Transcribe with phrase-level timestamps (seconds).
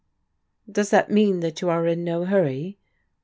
[0.67, 2.79] "Does that mean that you are in no hurry?